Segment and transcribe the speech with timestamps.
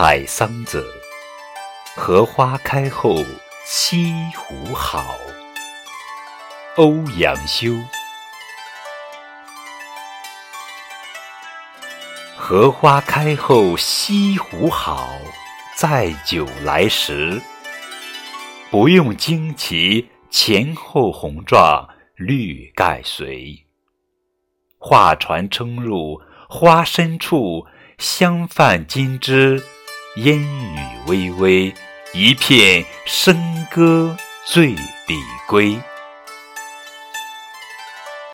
[0.00, 0.86] 采桑子，
[1.96, 3.16] 荷花开后
[3.64, 5.16] 西湖好。
[6.76, 7.72] 欧阳修。
[12.36, 15.08] 荷花开后西湖好，
[15.74, 17.42] 载酒来时。
[18.70, 23.66] 不用旌旗前后红状绿盖随。
[24.78, 27.66] 画船撑入花深处，
[27.98, 29.60] 香泛金枝，
[30.24, 31.72] 烟雨微微，
[32.12, 33.36] 一片笙
[33.70, 35.14] 歌醉里
[35.46, 35.78] 归。